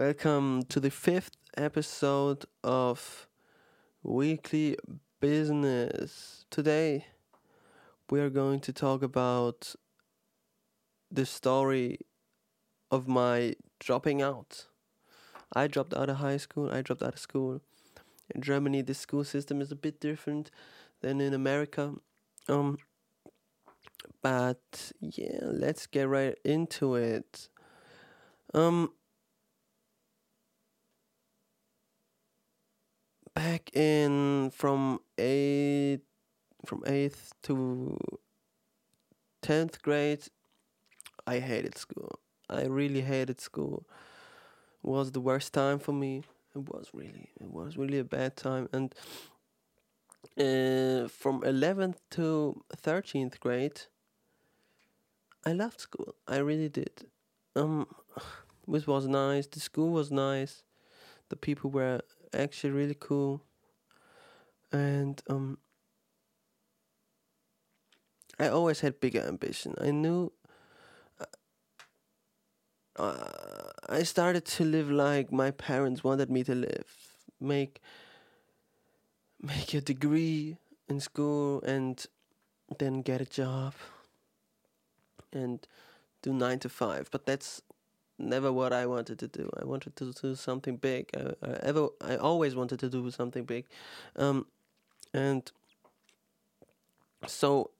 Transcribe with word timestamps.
Welcome 0.00 0.62
to 0.70 0.80
the 0.80 0.90
fifth 0.90 1.32
episode 1.58 2.46
of 2.64 3.28
Weekly 4.02 4.78
Business. 5.20 6.46
Today 6.48 7.04
we 8.08 8.18
are 8.20 8.30
going 8.30 8.60
to 8.60 8.72
talk 8.72 9.02
about 9.02 9.74
the 11.12 11.26
story 11.26 11.98
of 12.90 13.08
my 13.08 13.56
dropping 13.78 14.22
out. 14.22 14.68
I 15.52 15.66
dropped 15.66 15.92
out 15.92 16.08
of 16.08 16.16
high 16.16 16.38
school, 16.38 16.70
I 16.72 16.80
dropped 16.80 17.02
out 17.02 17.12
of 17.12 17.20
school. 17.20 17.60
In 18.34 18.40
Germany, 18.40 18.80
the 18.80 18.94
school 18.94 19.22
system 19.22 19.60
is 19.60 19.70
a 19.70 19.76
bit 19.76 20.00
different 20.00 20.50
than 21.02 21.20
in 21.20 21.34
America. 21.34 21.92
Um, 22.48 22.78
but 24.22 24.92
yeah, 24.98 25.40
let's 25.42 25.86
get 25.86 26.08
right 26.08 26.38
into 26.42 26.94
it. 26.94 27.50
Um, 28.54 28.92
back 33.40 33.74
in 33.74 34.50
from 34.50 35.00
eight 35.16 36.00
from 36.66 36.82
eighth 36.86 37.32
to 37.42 37.96
tenth 39.40 39.80
grade, 39.80 40.24
I 41.26 41.38
hated 41.38 41.78
school. 41.78 42.18
I 42.50 42.64
really 42.64 43.00
hated 43.00 43.40
school. 43.40 43.86
It 44.84 44.90
was 44.90 45.12
the 45.12 45.20
worst 45.20 45.54
time 45.54 45.78
for 45.78 45.92
me. 45.92 46.22
It 46.54 46.68
was 46.72 46.88
really, 46.92 47.30
it 47.40 47.50
was 47.50 47.78
really 47.78 47.98
a 47.98 48.04
bad 48.04 48.36
time. 48.36 48.68
And 48.76 48.94
uh, 50.38 51.08
from 51.08 51.42
eleventh 51.44 51.98
to 52.16 52.62
thirteenth 52.76 53.40
grade, 53.40 53.80
I 55.46 55.52
loved 55.52 55.80
school. 55.80 56.14
I 56.28 56.38
really 56.38 56.68
did. 56.68 57.06
Um, 57.56 57.86
it 58.74 58.86
was 58.86 59.06
nice. 59.06 59.46
The 59.46 59.60
school 59.60 59.90
was 59.92 60.10
nice. 60.10 60.62
The 61.30 61.36
people 61.36 61.70
were 61.70 62.00
actually 62.34 62.70
really 62.70 62.96
cool. 62.98 63.42
And 64.72 65.20
um, 65.28 65.58
I 68.38 68.48
always 68.48 68.80
had 68.80 69.00
bigger 69.00 69.20
ambition. 69.20 69.74
I 69.80 69.90
knew. 69.90 70.32
Uh, 72.96 73.70
I 73.88 74.02
started 74.02 74.44
to 74.44 74.64
live 74.64 74.90
like 74.90 75.32
my 75.32 75.50
parents 75.50 76.04
wanted 76.04 76.30
me 76.30 76.44
to 76.44 76.54
live. 76.54 76.86
Make 77.40 77.80
make 79.42 79.72
a 79.74 79.80
degree 79.80 80.58
in 80.88 81.00
school 81.00 81.62
and 81.62 82.06
then 82.78 83.02
get 83.02 83.20
a 83.20 83.24
job 83.24 83.74
and 85.32 85.66
do 86.22 86.32
nine 86.32 86.58
to 86.60 86.68
five. 86.68 87.08
But 87.10 87.26
that's 87.26 87.62
never 88.20 88.52
what 88.52 88.72
I 88.72 88.86
wanted 88.86 89.18
to 89.18 89.28
do. 89.28 89.50
I 89.60 89.64
wanted 89.64 89.96
to 89.96 90.12
do 90.12 90.34
something 90.34 90.76
big. 90.76 91.10
I, 91.16 91.34
I 91.46 91.52
ever, 91.62 91.88
I 92.00 92.16
always 92.16 92.54
wanted 92.54 92.80
to 92.80 92.88
do 92.88 93.10
something 93.10 93.44
big, 93.44 93.66
um, 94.16 94.46
and 95.12 95.50
so 97.26 97.70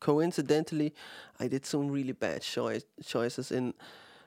coincidentally, 0.00 0.92
I 1.38 1.46
did 1.46 1.64
some 1.64 1.88
really 1.88 2.12
bad 2.12 2.42
choice, 2.42 2.84
choices 3.04 3.52
in 3.52 3.74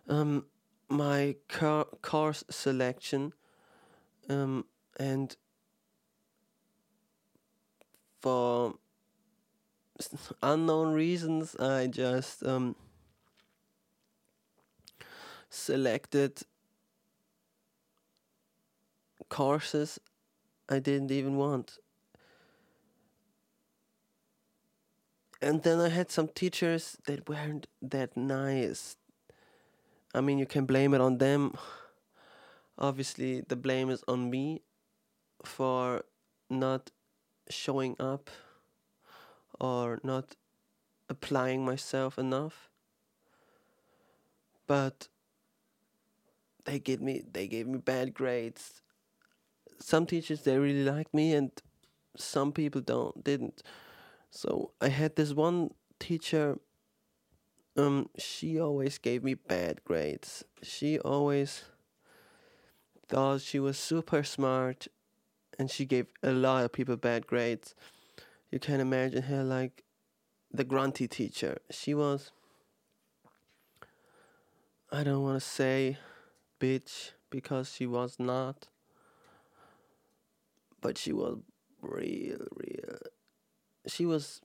um, 0.07 0.45
my 0.87 1.35
car 1.49 1.85
course 2.01 2.45
selection, 2.49 3.33
um, 4.29 4.65
and 4.97 5.35
for 8.21 8.75
unknown 10.41 10.93
reasons, 10.93 11.55
I 11.57 11.87
just 11.87 12.45
um, 12.45 12.75
selected 15.55 16.41
courses 19.29 19.99
I 20.69 20.79
didn't 20.79 21.11
even 21.11 21.37
want. 21.37 21.77
And 25.41 25.63
then 25.63 25.79
I 25.79 25.89
had 25.89 26.11
some 26.11 26.27
teachers 26.27 26.97
that 27.05 27.29
weren't 27.29 27.67
that 27.81 28.17
nice. 28.17 28.97
I 30.13 30.21
mean, 30.21 30.39
you 30.39 30.45
can 30.45 30.65
blame 30.65 30.93
it 30.93 31.01
on 31.01 31.17
them. 31.17 31.53
Obviously, 32.77 33.41
the 33.41 33.55
blame 33.55 33.89
is 33.89 34.03
on 34.07 34.29
me 34.29 34.61
for 35.43 36.03
not 36.49 36.91
showing 37.49 37.95
up 37.99 38.29
or 39.59 39.99
not 40.03 40.35
applying 41.09 41.63
myself 41.63 42.17
enough. 42.17 42.69
But 44.67 45.09
they 46.65 46.79
gave 46.79 47.01
me 47.01 47.23
they 47.31 47.47
gave 47.47 47.67
me 47.67 47.77
bad 47.77 48.13
grades. 48.13 48.81
Some 49.79 50.05
teachers 50.05 50.41
they 50.43 50.57
really 50.57 50.83
liked 50.83 51.13
me 51.13 51.33
and 51.33 51.51
some 52.17 52.51
people 52.51 52.81
don't 52.81 53.23
didn't. 53.23 53.61
So 54.31 54.71
I 54.81 54.89
had 54.89 55.15
this 55.15 55.33
one 55.33 55.71
teacher 55.99 56.59
um 57.77 58.09
she 58.17 58.59
always 58.59 58.97
gave 58.97 59.23
me 59.23 59.35
bad 59.35 59.83
grades. 59.83 60.43
She 60.61 60.99
always 60.99 61.65
thought 63.07 63.41
she 63.41 63.59
was 63.59 63.77
super 63.77 64.23
smart 64.23 64.87
and 65.59 65.69
she 65.69 65.85
gave 65.85 66.07
a 66.23 66.31
lot 66.31 66.65
of 66.65 66.71
people 66.71 66.97
bad 66.97 67.27
grades. 67.27 67.75
You 68.51 68.59
can 68.59 68.79
imagine 68.79 69.23
her 69.23 69.43
like 69.43 69.83
the 70.51 70.63
grunty 70.63 71.07
teacher. 71.07 71.59
She 71.69 71.93
was 71.93 72.31
I 74.91 75.03
don't 75.03 75.23
want 75.23 75.41
to 75.41 75.45
say 75.45 75.97
bitch 76.65 77.11
because 77.29 77.73
she 77.73 77.85
was 77.85 78.17
not. 78.17 78.67
But 80.81 80.97
she 80.97 81.13
was 81.13 81.37
real, 81.81 82.45
real. 82.55 82.97
She 83.87 84.05
was 84.05 84.41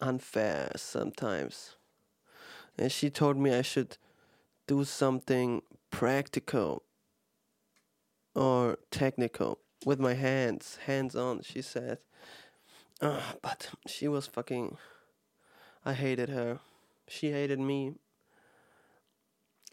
unfair 0.00 0.72
sometimes. 0.76 1.76
And 2.78 2.92
she 2.92 3.10
told 3.10 3.36
me 3.36 3.54
I 3.54 3.62
should 3.62 3.96
do 4.66 4.84
something 4.84 5.62
practical 5.90 6.82
or 8.34 8.78
technical 8.90 9.58
with 9.84 9.98
my 9.98 10.14
hands, 10.14 10.78
hands 10.86 11.16
on, 11.16 11.42
she 11.42 11.62
said. 11.62 11.98
Uh, 13.00 13.20
but 13.42 13.70
she 13.86 14.08
was 14.08 14.26
fucking. 14.26 14.76
I 15.84 15.92
hated 15.92 16.28
her. 16.28 16.60
She 17.08 17.30
hated 17.30 17.60
me. 17.60 17.94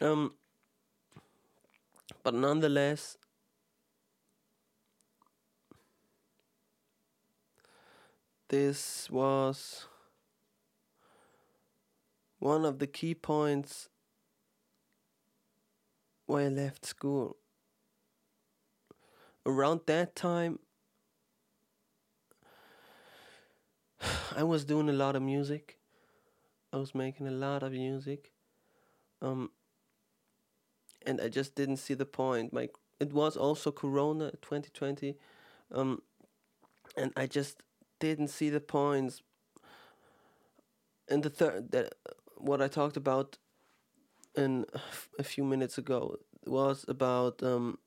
Um, 0.00 0.34
but 2.24 2.34
nonetheless, 2.34 3.18
this 8.48 9.10
was 9.10 9.86
one 12.38 12.64
of 12.64 12.78
the 12.78 12.86
key 12.86 13.14
points 13.14 13.90
why 16.26 16.44
I 16.44 16.48
left 16.48 16.86
school. 16.86 17.36
Around 19.44 19.82
that 19.86 20.16
time, 20.16 20.58
I 24.34 24.42
was 24.42 24.64
doing 24.64 24.88
a 24.88 24.92
lot 24.92 25.14
of 25.14 25.22
music. 25.22 25.78
I 26.72 26.78
was 26.78 26.94
making 26.94 27.28
a 27.28 27.32
lot 27.32 27.62
of 27.62 27.72
music. 27.72 28.32
Um, 29.20 29.50
and 31.06 31.20
I 31.20 31.28
just 31.28 31.54
didn't 31.54 31.78
see 31.78 31.94
the 31.94 32.06
point. 32.06 32.52
My 32.52 32.68
it 33.00 33.12
was 33.12 33.36
also 33.36 33.72
Corona 33.72 34.30
2020, 34.42 35.16
um, 35.72 36.02
and 36.96 37.12
I 37.16 37.26
just 37.26 37.62
didn't 37.98 38.28
see 38.28 38.50
the 38.50 38.60
points. 38.60 39.22
And 41.08 41.22
the 41.22 41.30
third 41.30 41.70
that 41.72 41.94
what 42.36 42.62
I 42.62 42.68
talked 42.68 42.96
about 42.96 43.38
in 44.36 44.64
a 45.18 45.24
few 45.24 45.44
minutes 45.44 45.78
ago 45.78 46.16
was 46.46 46.84
about 46.88 47.42
um, 47.42 47.78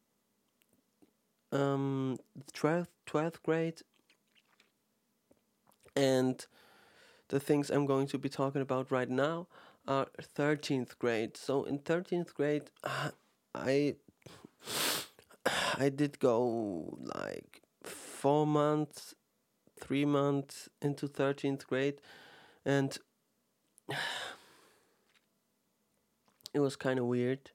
um, 1.52 2.18
12th, 2.54 2.88
12th 3.06 3.42
grade 3.44 3.82
and 5.96 6.46
the 7.30 7.40
things 7.40 7.70
I'm 7.70 7.86
going 7.86 8.08
to 8.08 8.18
be 8.18 8.30
talking 8.30 8.62
about 8.62 8.92
right 8.92 9.10
now 9.10 9.48
are 9.88 10.08
13th 10.36 10.98
grade. 11.00 11.38
So 11.38 11.64
in 11.64 11.80
13th 11.80 12.34
grade, 12.34 12.70
I 13.56 13.96
I 15.78 15.90
did 15.90 16.20
go 16.20 16.98
like 17.16 17.62
four 17.84 18.46
months, 18.46 19.16
three 19.80 20.06
months 20.06 20.70
into 20.82 21.08
13th 21.08 21.66
grade, 21.68 22.02
and 22.66 22.98
it 26.54 26.60
was 26.60 26.76
kind 26.76 27.00
of 27.00 27.06
weird. 27.06 27.52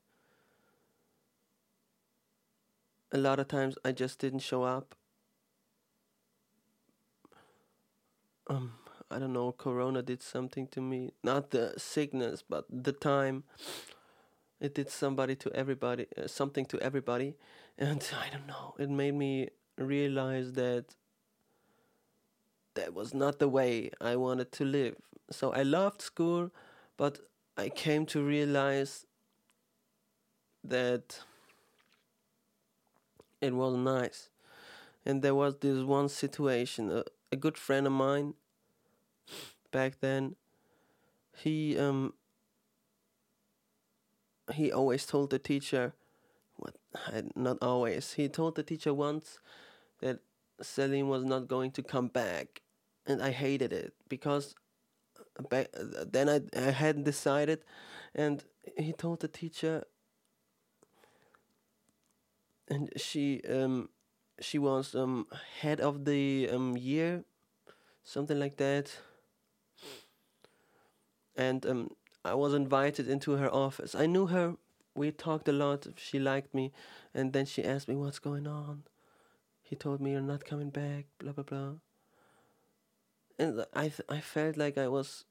A 3.13 3.19
lot 3.19 3.39
of 3.39 3.49
times 3.49 3.77
I 3.85 3.93
just 3.93 4.19
didn't 4.19 4.39
show 4.39 4.63
up. 4.63 4.95
Um, 8.49 8.73
I 9.13 9.19
don't 9.19 9.33
know, 9.33 9.53
Corona 9.53 10.03
did 10.03 10.23
something 10.23 10.67
to 10.69 10.81
me. 10.81 11.13
Not 11.23 11.51
the 11.51 11.75
sickness, 11.77 12.43
but 12.49 12.65
the 12.71 12.93
time. 12.93 13.45
it 14.61 14.75
did 14.75 14.89
somebody 14.91 15.35
to 15.35 15.53
everybody, 15.53 16.07
uh, 16.17 16.29
something 16.29 16.65
to 16.67 16.79
everybody, 16.81 17.35
and 17.77 18.01
I 18.25 18.31
don't 18.31 18.47
know. 18.47 18.75
It 18.79 18.89
made 18.89 19.15
me 19.15 19.49
realize 19.77 20.53
that 20.53 20.95
that 22.75 22.95
was 22.95 23.13
not 23.13 23.39
the 23.39 23.49
way 23.49 23.91
I 24.01 24.17
wanted 24.17 24.53
to 24.53 24.65
live. 24.65 24.97
So 25.31 25.53
I 25.53 25.63
loved 25.63 26.01
school, 26.01 26.51
but 26.97 27.19
I 27.57 27.69
came 27.69 28.07
to 28.07 28.23
realize 28.25 29.07
that 30.65 31.21
it 33.41 33.53
was 33.55 33.77
nice. 33.77 34.31
And 35.05 35.21
there 35.23 35.35
was 35.35 35.57
this 35.57 35.83
one 35.83 36.09
situation, 36.09 36.91
a, 36.91 37.05
a 37.33 37.37
good 37.37 37.59
friend 37.59 37.87
of 37.87 37.93
mine 37.93 38.35
back 39.73 40.01
then, 40.01 40.37
he 41.37 41.79
um 41.79 42.15
he 44.53 44.71
always 44.73 45.07
told 45.07 45.31
the 45.31 45.39
teacher 45.39 45.95
what 46.57 46.77
not 47.35 47.59
always. 47.63 48.13
He 48.13 48.29
told 48.29 48.55
the 48.55 48.63
teacher 48.63 48.95
once 48.95 49.39
that 50.01 50.21
Selim 50.61 51.09
was 51.09 51.25
not 51.25 51.49
going 51.49 51.73
to 51.73 51.83
come 51.83 52.09
back 52.09 52.63
and 53.07 53.23
I 53.23 53.31
hated 53.31 53.73
it 53.73 53.95
because 54.09 54.55
back, 55.51 55.69
then 55.73 56.29
I 56.29 56.41
I 56.57 56.71
hadn't 56.71 57.05
decided 57.05 57.65
and 58.15 58.45
he 58.77 58.93
told 58.93 59.21
the 59.21 59.29
teacher 59.29 59.85
and 62.69 62.91
she 62.97 63.43
um 63.49 63.89
she 64.41 64.59
was 64.59 64.95
um 64.95 65.27
head 65.61 65.81
of 65.81 66.05
the 66.05 66.49
um 66.51 66.77
year 66.77 67.25
something 68.05 68.39
like 68.39 68.57
that 68.57 68.91
and 71.37 71.65
um 71.67 71.91
I 72.25 72.35
was 72.35 72.55
invited 72.55 73.09
into 73.09 73.33
her 73.33 73.53
office. 73.53 73.95
I 73.95 74.07
knew 74.07 74.27
her. 74.27 74.57
We 74.95 75.11
talked 75.11 75.49
a 75.49 75.53
lot. 75.53 75.87
She 75.97 76.19
liked 76.21 76.55
me. 76.55 76.73
And 77.15 77.33
then 77.33 77.47
she 77.47 77.65
asked 77.65 77.89
me 77.89 77.97
what's 77.97 78.21
going 78.21 78.47
on? 78.47 78.85
He 79.63 79.77
told 79.77 80.01
me 80.01 80.13
you're 80.13 80.21
not 80.21 80.45
coming 80.45 80.71
back 80.71 81.07
blah 81.19 81.33
blah 81.33 81.45
blah. 81.45 81.75
And 83.39 83.65
I 83.75 83.89
th- 83.89 84.09
I 84.09 84.21
felt 84.21 84.57
like 84.57 84.79
I 84.79 84.89
was 84.89 85.25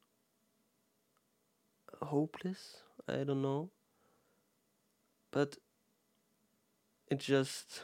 hopeless. 2.01 2.77
I 3.07 3.24
don't 3.24 3.42
know. 3.42 3.69
But 5.31 5.57
it 7.09 7.19
just 7.19 7.83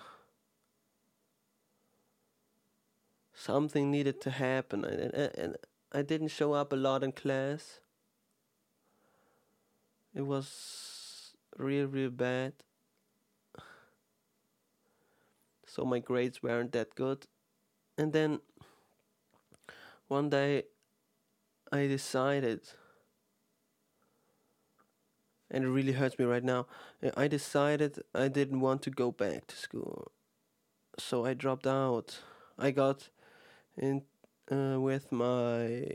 something 3.33 3.89
needed 3.91 4.19
to 4.21 4.31
happen. 4.31 4.83
And, 4.83 5.13
and, 5.13 5.35
and 5.37 5.57
I 5.91 6.01
didn't 6.01 6.29
show 6.29 6.53
up 6.53 6.73
a 6.73 6.75
lot 6.75 7.03
in 7.03 7.11
class 7.11 7.79
it 10.17 10.25
was 10.25 11.35
real 11.57 11.85
real 11.85 12.09
bad 12.09 12.53
so 15.65 15.85
my 15.85 15.99
grades 15.99 16.41
weren't 16.41 16.71
that 16.71 16.95
good 16.95 17.27
and 17.97 18.11
then 18.13 18.39
one 20.07 20.29
day 20.29 20.63
I 21.71 21.87
decided 21.87 22.61
and 25.49 25.63
it 25.63 25.67
really 25.67 25.93
hurts 25.93 26.19
me 26.19 26.25
right 26.25 26.43
now. 26.43 26.67
I 27.15 27.27
decided 27.27 28.03
I 28.13 28.27
didn't 28.27 28.59
want 28.59 28.81
to 28.83 28.89
go 28.89 29.11
back 29.11 29.47
to 29.47 29.55
school, 29.55 30.11
so 30.99 31.25
I 31.25 31.33
dropped 31.33 31.65
out. 31.67 32.19
I 32.59 32.71
got 32.71 33.09
in 33.77 34.03
uh, 34.51 34.79
with 34.79 35.11
my 35.11 35.85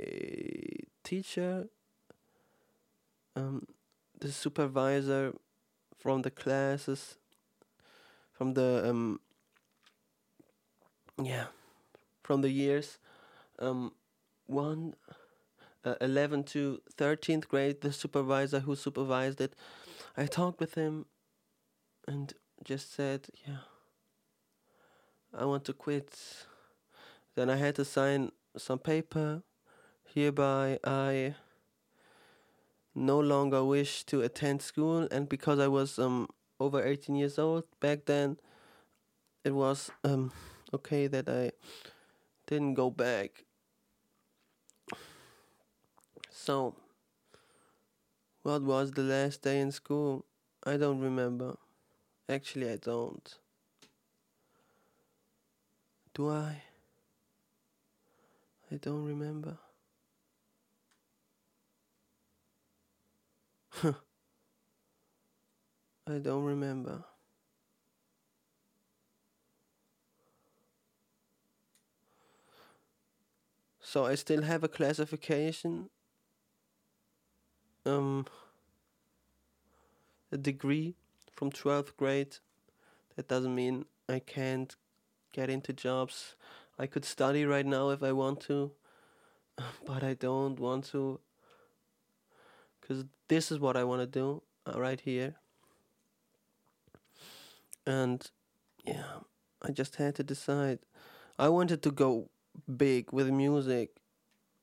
teacher, 1.05 1.69
um, 3.37 3.67
the 4.23 4.31
supervisor 4.31 5.35
from 5.99 6.23
the 6.23 6.31
classes, 6.31 7.17
from 8.33 8.55
the 8.55 8.89
um, 8.89 9.19
yeah, 11.21 11.47
from 12.23 12.41
the 12.41 12.51
years, 12.51 12.99
um, 13.59 13.93
one 14.47 14.95
uh, 15.85 15.97
11 16.01 16.45
to 16.45 16.81
13th 16.97 17.49
grade, 17.49 17.81
the 17.81 17.93
supervisor 17.93 18.61
who 18.61 18.77
supervised 18.77 19.41
it, 19.41 19.57
I 20.17 20.27
talked 20.27 20.61
with 20.61 20.75
him 20.75 21.07
and 22.07 22.33
just 22.65 22.95
said, 22.95 23.27
yeah, 23.45 23.65
I 25.37 25.45
want 25.47 25.65
to 25.65 25.73
quit. 25.73 26.17
Then 27.35 27.51
I 27.51 27.57
had 27.57 27.75
to 27.77 27.85
sign 27.85 28.31
some 28.57 28.79
paper. 28.79 29.43
Hereby, 30.15 30.79
I 30.85 31.35
no 32.95 33.19
longer 33.21 33.65
wish 33.65 34.05
to 34.05 34.23
attend 34.23 34.63
school, 34.63 35.09
and 35.11 35.29
because 35.29 35.59
I 35.59 35.69
was 35.69 35.99
um 35.99 36.29
over 36.61 36.83
18 36.85 37.17
years 37.17 37.39
old 37.39 37.65
back 37.81 38.07
then, 38.07 38.39
it 39.45 39.55
was 39.55 39.91
um 40.05 40.33
okay 40.75 41.07
that 41.07 41.29
I 41.29 41.53
didn't 42.47 42.75
go 42.75 42.91
back 42.91 43.45
so, 46.45 46.75
what 48.43 48.63
was 48.63 48.91
the 48.91 49.03
last 49.03 49.43
day 49.43 49.61
in 49.61 49.71
school? 49.71 50.25
I 50.65 50.77
don't 50.77 50.99
remember. 50.99 51.57
Actually, 52.29 52.71
I 52.71 52.77
don't. 52.77 53.39
Do 56.15 56.31
I? 56.31 56.63
I 58.73 58.77
don't 58.77 59.05
remember. 59.05 59.59
I 66.07 66.19
don't 66.19 66.45
remember. 66.45 67.05
So 73.81 74.07
I 74.07 74.15
still 74.15 74.41
have 74.45 74.65
a 74.65 74.69
classification 74.69 75.91
um, 77.87 78.27
a 80.33 80.37
degree 80.37 80.95
from 81.33 81.51
12th 81.51 81.97
grade. 81.97 82.37
That 83.17 83.29
doesn't 83.29 83.55
mean 83.55 83.87
I 84.09 84.21
can't 84.21 84.75
get 85.33 85.51
into 85.51 85.73
jobs. 85.73 86.37
I 86.79 86.87
could 86.87 87.05
study 87.05 87.45
right 87.47 87.67
now 87.67 87.91
if 87.91 88.03
I 88.03 88.13
want 88.13 88.41
to, 88.43 88.73
but 89.87 90.03
I 90.05 90.15
don't 90.15 90.61
want 90.61 90.87
to. 90.93 91.21
Because 92.83 93.07
this 93.29 93.51
is 93.51 93.61
what 93.61 93.79
I 93.79 93.85
want 93.85 94.03
to 94.03 94.07
do 94.07 94.43
uh, 94.67 94.79
right 94.79 95.01
here. 95.01 95.37
And 97.87 98.29
yeah, 98.85 99.21
I 99.63 99.71
just 99.71 99.97
had 99.97 100.17
to 100.17 100.25
decide. 100.25 100.81
I 101.39 101.49
wanted 101.49 101.83
to 101.85 101.91
go 101.91 102.29
big 102.77 103.13
with 103.13 103.29
music. 103.31 103.91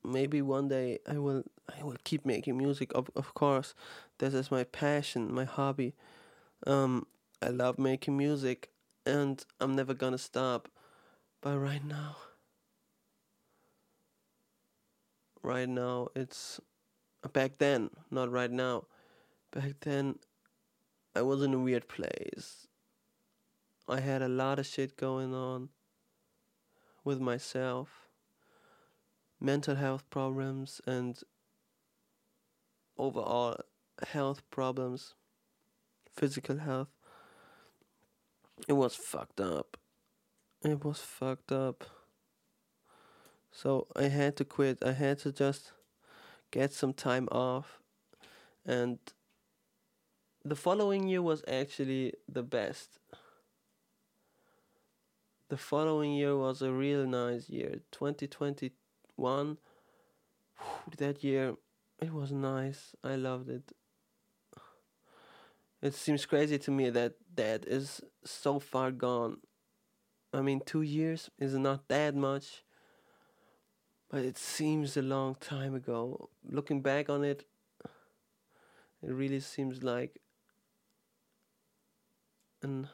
Maybe 0.04 0.40
one 0.42 0.68
day 0.68 0.98
I 1.08 1.18
will 1.18 1.44
I 1.78 1.82
will 1.82 1.96
keep 2.04 2.24
making 2.24 2.56
music. 2.56 2.92
Of 2.94 3.10
of 3.16 3.34
course, 3.34 3.74
this 4.18 4.34
is 4.34 4.50
my 4.50 4.64
passion, 4.64 5.32
my 5.32 5.44
hobby. 5.44 5.94
Um, 6.66 7.06
I 7.42 7.48
love 7.48 7.78
making 7.78 8.16
music, 8.16 8.70
and 9.06 9.44
I'm 9.60 9.74
never 9.76 9.94
gonna 9.94 10.18
stop. 10.18 10.68
But 11.40 11.58
right 11.58 11.84
now, 11.84 12.16
right 15.42 15.68
now, 15.68 16.08
it's 16.14 16.60
back 17.28 17.58
then, 17.58 17.90
not 18.10 18.30
right 18.30 18.50
now. 18.50 18.84
Back 19.52 19.74
then, 19.80 20.18
I 21.14 21.22
was 21.22 21.42
in 21.42 21.54
a 21.54 21.58
weird 21.58 21.88
place. 21.88 22.66
I 23.88 24.00
had 24.00 24.22
a 24.22 24.28
lot 24.28 24.58
of 24.58 24.66
shit 24.66 24.96
going 24.96 25.34
on 25.34 25.70
with 27.04 27.20
myself, 27.20 28.08
mental 29.40 29.74
health 29.74 30.08
problems, 30.10 30.80
and 30.86 31.18
overall 32.96 33.56
health 34.06 34.42
problems, 34.50 35.14
physical 36.14 36.58
health. 36.58 36.88
It 38.68 38.74
was 38.74 38.94
fucked 38.94 39.40
up. 39.40 39.76
It 40.62 40.84
was 40.84 40.98
fucked 40.98 41.50
up. 41.50 41.84
So 43.50 43.88
I 43.96 44.04
had 44.04 44.36
to 44.36 44.44
quit. 44.44 44.78
I 44.84 44.92
had 44.92 45.18
to 45.20 45.32
just 45.32 45.72
get 46.50 46.72
some 46.72 46.92
time 46.92 47.28
off. 47.30 47.80
And 48.64 48.98
the 50.44 50.56
following 50.56 51.08
year 51.08 51.22
was 51.22 51.42
actually 51.48 52.14
the 52.28 52.42
best. 52.42 52.98
The 55.48 55.56
following 55.56 56.12
year 56.12 56.36
was 56.36 56.62
a 56.62 56.72
real 56.72 57.06
nice 57.06 57.48
year. 57.48 57.80
2021. 57.90 59.58
That 60.98 61.24
year 61.24 61.54
it 62.00 62.12
was 62.12 62.32
nice. 62.32 62.94
I 63.04 63.16
loved 63.16 63.48
it. 63.50 63.72
It 65.82 65.94
seems 65.94 66.26
crazy 66.26 66.58
to 66.58 66.70
me 66.70 66.90
that 66.90 67.14
that 67.36 67.64
is 67.66 68.02
so 68.24 68.58
far 68.58 68.90
gone. 68.90 69.38
I 70.32 70.42
mean, 70.42 70.60
two 70.64 70.82
years 70.82 71.30
is 71.38 71.54
not 71.54 71.88
that 71.88 72.14
much, 72.14 72.62
but 74.10 74.24
it 74.24 74.36
seems 74.36 74.96
a 74.96 75.02
long 75.02 75.36
time 75.36 75.74
ago. 75.74 76.28
Looking 76.48 76.82
back 76.82 77.08
on 77.08 77.24
it, 77.24 77.44
it 79.02 79.10
really 79.10 79.40
seems 79.40 79.82
like 79.82 80.20
an 82.60 82.88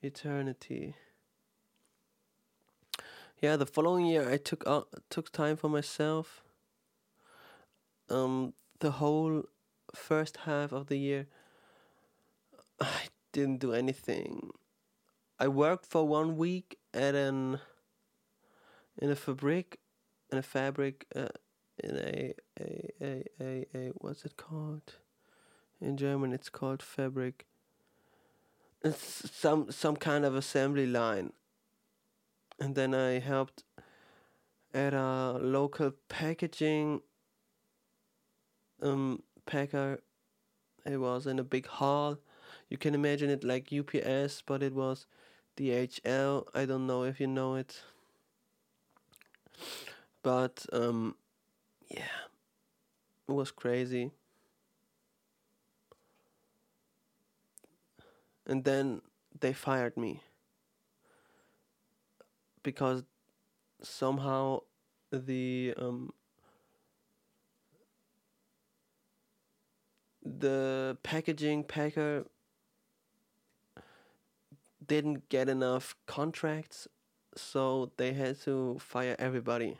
eternity. 0.00 0.94
Yeah, 3.40 3.56
the 3.56 3.66
following 3.66 4.06
year 4.06 4.30
I 4.30 4.36
took 4.36 4.62
uh, 4.66 4.82
took 5.10 5.32
time 5.32 5.56
for 5.56 5.68
myself. 5.68 6.44
Um, 8.08 8.54
the 8.78 8.92
whole 8.92 9.42
first 9.94 10.38
half 10.44 10.70
of 10.72 10.86
the 10.86 10.96
year, 10.96 11.26
I 12.80 13.08
didn't 13.32 13.58
do 13.58 13.72
anything. 13.72 14.50
I 15.40 15.48
worked 15.48 15.86
for 15.86 16.06
one 16.06 16.36
week 16.36 16.78
at 16.94 17.16
an 17.16 17.58
in 18.98 19.10
a 19.10 19.16
fabric, 19.16 19.78
in 20.30 20.38
a 20.38 20.42
fabric, 20.42 21.06
uh, 21.14 21.28
in 21.82 21.96
a, 21.96 22.34
a 22.60 22.90
a 23.00 23.24
a 23.40 23.66
a 23.74 23.92
what's 23.98 24.24
it 24.24 24.36
called? 24.36 24.96
In 25.80 25.96
German, 25.96 26.32
it's 26.32 26.48
called 26.48 26.82
fabric. 26.82 27.46
It's 28.84 29.30
some 29.30 29.70
some 29.70 29.96
kind 29.96 30.24
of 30.24 30.34
assembly 30.34 30.86
line. 30.86 31.32
And 32.60 32.74
then 32.74 32.94
I 32.94 33.18
helped 33.18 33.64
at 34.74 34.94
a 34.94 35.38
local 35.40 35.92
packaging 36.08 37.00
um 38.80 39.22
packer. 39.46 40.00
It 40.84 40.98
was 40.98 41.26
in 41.26 41.38
a 41.38 41.44
big 41.44 41.66
hall. 41.66 42.18
You 42.68 42.76
can 42.78 42.94
imagine 42.94 43.30
it 43.30 43.44
like 43.44 43.72
UPS, 43.72 44.42
but 44.46 44.62
it 44.62 44.74
was 44.74 45.06
DHL. 45.56 46.46
I 46.54 46.64
don't 46.64 46.86
know 46.86 47.04
if 47.04 47.20
you 47.20 47.26
know 47.26 47.54
it. 47.54 47.82
But 50.22 50.66
um 50.72 51.16
yeah. 51.88 52.28
It 53.28 53.32
was 53.32 53.50
crazy. 53.50 54.12
And 58.46 58.64
then 58.64 59.02
they 59.38 59.52
fired 59.52 59.96
me 59.96 60.22
because 62.62 63.04
somehow 63.82 64.60
the 65.10 65.74
um 65.76 66.12
the 70.24 70.96
packaging 71.02 71.64
packer 71.64 72.24
didn't 74.86 75.28
get 75.28 75.48
enough 75.48 75.94
contracts 76.06 76.88
so 77.36 77.90
they 77.96 78.12
had 78.12 78.40
to 78.42 78.78
fire 78.78 79.16
everybody 79.18 79.78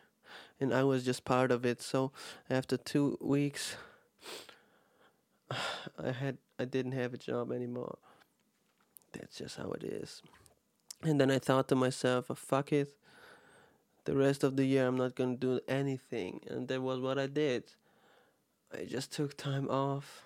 and 0.61 0.73
I 0.73 0.85
was 0.85 1.05
just 1.05 1.25
part 1.25 1.51
of 1.51 1.67
it. 1.67 1.83
So 1.83 2.13
after 2.49 2.77
2 2.77 3.19
weeks 3.21 3.77
I 5.51 6.13
had 6.13 6.39
I 6.59 6.65
didn't 6.65 6.93
have 6.93 7.15
a 7.15 7.19
job 7.19 7.53
anymore. 7.53 7.99
That's 9.13 9.39
just 9.39 9.57
how 9.57 9.73
it 9.73 9.85
is. 9.85 10.23
And 11.03 11.21
then 11.21 11.31
I 11.31 11.39
thought 11.39 11.69
to 11.69 11.75
myself 11.75 12.27
oh, 12.31 12.35
fuck 12.35 12.73
it. 12.73 12.95
The 14.05 14.17
rest 14.17 14.45
of 14.45 14.57
the 14.57 14.65
year 14.65 14.87
I'm 14.87 14.97
not 14.97 15.15
going 15.15 15.39
to 15.39 15.41
do 15.41 15.61
anything. 15.69 16.41
And 16.49 16.69
that 16.69 16.81
was 16.83 17.01
what 17.01 17.19
I 17.19 17.27
did. 17.27 17.65
I 18.73 18.85
just 18.85 19.13
took 19.13 19.37
time 19.37 19.69
off 19.69 20.25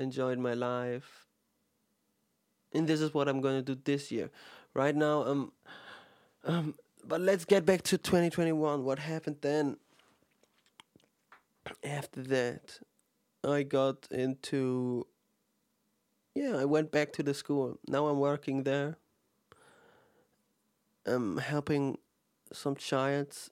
enjoyed 0.00 0.38
my 0.38 0.54
life. 0.54 1.26
And 2.72 2.86
this 2.86 3.00
is 3.00 3.12
what 3.12 3.28
I'm 3.28 3.40
going 3.40 3.56
to 3.56 3.74
do 3.74 3.80
this 3.84 4.10
year. 4.10 4.30
Right 4.74 4.94
now, 4.94 5.24
um, 5.24 5.52
um, 6.44 6.74
but 7.04 7.20
let's 7.20 7.44
get 7.44 7.66
back 7.66 7.82
to 7.82 7.98
2021. 7.98 8.84
What 8.84 8.98
happened 8.98 9.36
then? 9.40 9.76
After 11.84 12.22
that, 12.22 12.78
I 13.44 13.62
got 13.62 14.06
into. 14.10 15.06
Yeah, 16.34 16.56
I 16.56 16.64
went 16.64 16.92
back 16.92 17.12
to 17.14 17.22
the 17.22 17.34
school. 17.34 17.78
Now 17.88 18.06
I'm 18.06 18.18
working 18.18 18.62
there. 18.62 18.96
I'm 21.04 21.38
helping 21.38 21.98
some 22.52 22.76
childs 22.76 23.50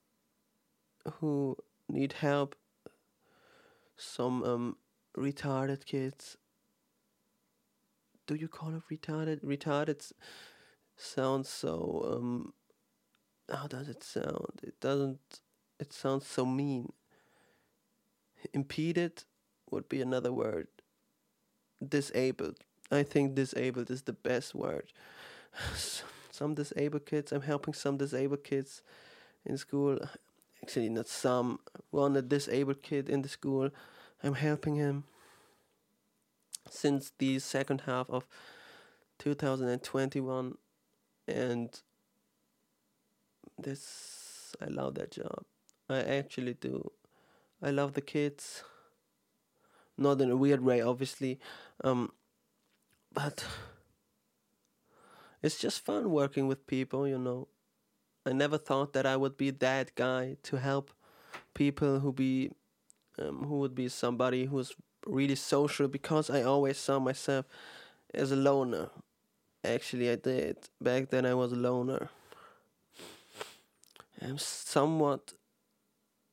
who 1.14 1.56
need 1.88 2.12
help. 2.14 2.54
Some 3.96 4.44
um 4.44 4.76
retarded 5.16 5.84
kids 5.84 6.36
do 8.28 8.34
you 8.34 8.46
call 8.46 8.74
it 8.74 8.82
retarded? 8.92 9.42
Retarded 9.42 10.12
sounds 10.98 11.48
so 11.48 12.04
um 12.12 12.52
how 13.50 13.66
does 13.66 13.88
it 13.88 14.02
sound? 14.02 14.60
It 14.62 14.80
doesn't 14.80 15.40
it 15.80 15.92
sounds 15.92 16.26
so 16.26 16.44
mean. 16.44 16.92
Impeded 18.52 19.24
would 19.70 19.88
be 19.88 20.02
another 20.02 20.32
word. 20.32 20.68
Disabled. 21.86 22.56
I 22.90 23.02
think 23.02 23.34
disabled 23.34 23.90
is 23.90 24.02
the 24.02 24.12
best 24.12 24.54
word. 24.54 24.92
some 26.30 26.54
disabled 26.54 27.06
kids, 27.06 27.32
I'm 27.32 27.42
helping 27.42 27.74
some 27.74 27.96
disabled 27.96 28.44
kids 28.44 28.82
in 29.44 29.56
school. 29.56 29.98
Actually, 30.62 30.88
not 30.88 31.08
some. 31.08 31.60
One 31.90 32.16
a 32.16 32.22
disabled 32.22 32.82
kid 32.82 33.08
in 33.08 33.22
the 33.22 33.28
school. 33.28 33.70
I'm 34.22 34.34
helping 34.34 34.76
him 34.76 35.04
since 36.70 37.12
the 37.18 37.38
second 37.38 37.82
half 37.82 38.10
of 38.10 38.26
2021 39.18 40.56
and 41.28 41.80
this 43.58 44.54
I 44.60 44.66
love 44.66 44.94
that 44.94 45.12
job. 45.12 45.44
I 45.88 46.00
actually 46.00 46.54
do. 46.54 46.90
I 47.62 47.70
love 47.70 47.92
the 47.92 48.00
kids. 48.00 48.62
Not 49.96 50.20
in 50.20 50.30
a 50.30 50.36
weird 50.36 50.62
way 50.62 50.80
obviously. 50.80 51.38
Um 51.84 52.12
but 53.12 53.44
it's 55.42 55.58
just 55.58 55.84
fun 55.84 56.10
working 56.10 56.46
with 56.46 56.66
people, 56.66 57.06
you 57.06 57.18
know. 57.18 57.48
I 58.26 58.32
never 58.32 58.58
thought 58.58 58.92
that 58.92 59.06
I 59.06 59.16
would 59.16 59.36
be 59.36 59.50
that 59.50 59.94
guy 59.94 60.36
to 60.42 60.56
help 60.56 60.90
people 61.54 62.00
who 62.00 62.12
be 62.12 62.50
um, 63.18 63.44
who 63.44 63.58
would 63.58 63.74
be 63.74 63.88
somebody 63.88 64.44
who's 64.44 64.72
really 65.06 65.34
social 65.34 65.88
because 65.88 66.30
I 66.30 66.42
always 66.42 66.78
saw 66.78 66.98
myself 66.98 67.46
as 68.14 68.30
a 68.30 68.36
loner. 68.36 68.90
Actually, 69.64 70.10
I 70.10 70.16
did. 70.16 70.56
Back 70.80 71.10
then, 71.10 71.26
I 71.26 71.34
was 71.34 71.52
a 71.52 71.56
loner. 71.56 72.08
I'm 74.20 74.38
somewhat, 74.38 75.34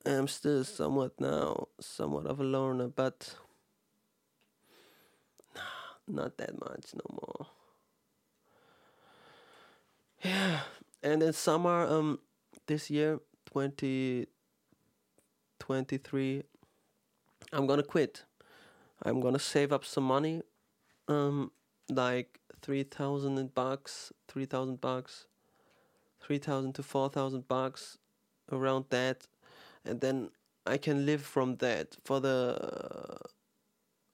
I'm 0.04 0.26
still 0.28 0.64
somewhat 0.64 1.20
now, 1.20 1.68
somewhat 1.80 2.26
of 2.26 2.40
a 2.40 2.44
loner, 2.44 2.88
but 2.88 3.36
not 6.08 6.36
that 6.38 6.58
much 6.58 6.94
no 6.94 7.20
more. 7.22 7.46
Yeah, 10.22 10.60
and 11.02 11.22
in 11.22 11.32
summer, 11.32 11.86
um, 11.86 12.18
this 12.66 12.90
year, 12.90 13.20
twenty 13.44 14.26
twenty 15.60 15.98
three, 15.98 16.42
I'm 17.52 17.66
gonna 17.66 17.84
quit. 17.84 18.24
I'm 19.02 19.20
gonna 19.20 19.38
save 19.38 19.72
up 19.72 19.84
some 19.84 20.04
money, 20.04 20.42
um, 21.06 21.52
like 21.88 22.40
three 22.66 22.82
thousand 22.82 23.54
bucks, 23.54 24.12
three 24.26 24.44
thousand 24.44 24.80
bucks, 24.80 25.26
three 26.20 26.38
thousand 26.38 26.74
to 26.74 26.82
four 26.82 27.08
thousand 27.08 27.46
bucks, 27.46 27.96
around 28.50 28.86
that, 28.90 29.28
and 29.84 30.00
then 30.00 30.30
I 30.66 30.76
can 30.76 31.06
live 31.06 31.22
from 31.22 31.58
that 31.58 31.96
for 32.04 32.18
the 32.18 33.18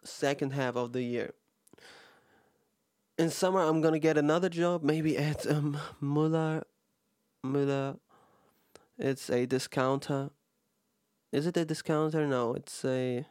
second 0.04 0.52
half 0.52 0.76
of 0.76 0.92
the 0.92 1.02
year. 1.02 1.32
In 3.16 3.30
summer, 3.30 3.60
I'm 3.60 3.80
gonna 3.80 3.98
get 3.98 4.18
another 4.18 4.50
job, 4.50 4.82
maybe 4.82 5.16
at 5.16 5.46
um 5.46 5.78
Muller, 5.98 6.64
Muller. 7.42 7.96
It's 8.98 9.30
a 9.30 9.46
discounter. 9.46 10.28
Is 11.32 11.46
it 11.46 11.56
a 11.56 11.64
discounter? 11.64 12.26
No, 12.26 12.52
it's 12.52 12.84
a 12.84 13.24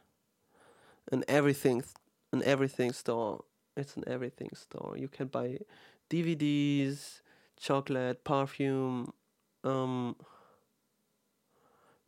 an 1.12 1.22
everything 1.28 1.84
an 2.32 2.42
everything 2.42 2.92
store. 2.92 3.44
It's 3.76 3.96
an 3.96 4.04
everything 4.06 4.50
store. 4.54 4.96
You 4.98 5.08
can 5.08 5.28
buy 5.28 5.58
DVDs, 6.10 7.20
chocolate, 7.58 8.22
perfume. 8.24 9.12
Um, 9.64 10.16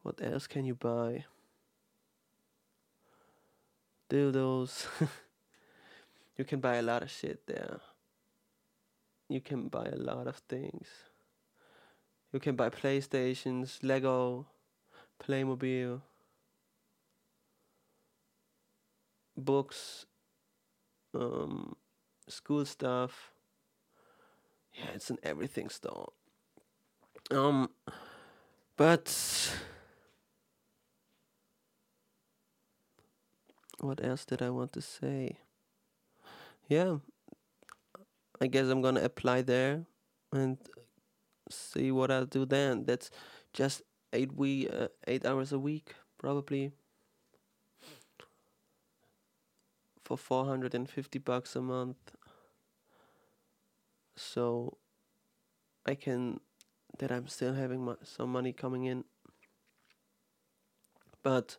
what 0.03 0.21
else 0.23 0.47
can 0.47 0.65
you 0.65 0.75
buy? 0.75 1.25
Dildos. 4.11 4.87
you 6.37 6.45
can 6.45 6.61
buy 6.61 6.77
a 6.77 6.83
lot 6.83 7.03
of 7.03 7.11
shit 7.11 7.47
there. 7.47 7.81
You 9.29 9.41
can 9.41 9.69
buy 9.69 9.87
a 9.87 9.97
lot 9.97 10.27
of 10.27 10.37
things. 10.37 10.87
You 12.33 12.41
can 12.41 12.57
buy 12.57 12.69
PlayStations, 12.69 13.79
Lego, 13.83 14.47
Playmobil. 15.23 16.03
books, 19.37 20.07
um, 21.15 21.77
school 22.29 22.65
stuff. 22.65 23.33
Yeah, 24.73 24.91
it's 24.95 25.11
an 25.11 25.19
everything 25.23 25.69
store. 25.69 26.13
Um, 27.31 27.71
but 28.77 29.57
what 33.81 34.05
else 34.05 34.25
did 34.25 34.43
I 34.43 34.51
want 34.51 34.73
to 34.73 34.83
say? 34.83 35.39
yeah, 36.69 36.97
I 38.41 38.47
guess 38.47 38.69
I'm 38.69 38.83
gonna 38.83 39.03
apply 39.03 39.43
there 39.43 39.85
and 40.33 40.59
see 41.51 41.93
what 41.93 42.11
I'll 42.11 42.27
do 42.27 42.47
then. 42.47 42.85
That's 42.85 43.11
just 43.53 43.83
eight 44.13 44.33
we 44.33 44.69
uh, 44.69 44.89
eight 45.07 45.27
hours 45.27 45.53
a 45.53 45.59
week 45.59 45.95
probably 46.19 46.73
for 50.05 50.19
450 50.19 51.19
bucks 51.19 51.57
a 51.57 51.63
month. 51.63 51.97
So 54.17 54.79
I 55.87 55.95
can 55.95 56.41
that 56.99 57.11
I'm 57.11 57.27
still 57.27 57.55
having 57.55 57.85
mo- 57.85 57.99
some 58.03 58.31
money 58.31 58.53
coming 58.53 58.85
in. 58.85 59.05
But 61.23 61.57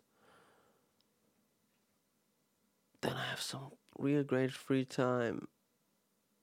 then 3.02 3.14
I 3.14 3.26
have 3.26 3.42
some 3.42 3.72
real 3.98 4.24
great 4.24 4.52
free 4.52 4.86
time. 4.86 5.48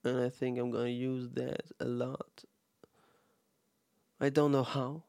And 0.04 0.20
I 0.20 0.28
think 0.28 0.58
I'm 0.58 0.70
going 0.70 0.86
to 0.86 0.92
use 0.92 1.30
that 1.34 1.62
a 1.78 1.84
lot. 1.84 2.44
I 4.20 4.28
don't 4.28 4.52
know 4.52 4.64
how. 4.64 5.04